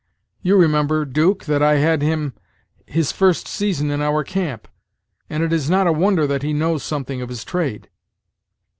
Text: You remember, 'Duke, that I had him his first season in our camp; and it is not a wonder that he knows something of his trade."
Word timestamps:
You 0.41 0.57
remember, 0.57 1.05
'Duke, 1.05 1.45
that 1.45 1.61
I 1.61 1.75
had 1.75 2.01
him 2.01 2.33
his 2.87 3.11
first 3.11 3.47
season 3.47 3.91
in 3.91 4.01
our 4.01 4.23
camp; 4.23 4.67
and 5.29 5.43
it 5.43 5.53
is 5.53 5.69
not 5.69 5.85
a 5.85 5.93
wonder 5.93 6.25
that 6.25 6.41
he 6.41 6.53
knows 6.53 6.81
something 6.81 7.21
of 7.21 7.29
his 7.29 7.43
trade." 7.45 7.87